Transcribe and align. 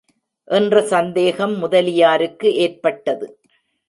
என்ற 0.47 0.81
சந்தேகம் 0.83 1.53
முதலியாருக்கு 1.57 2.55
ஏற்பட்டது. 2.55 3.27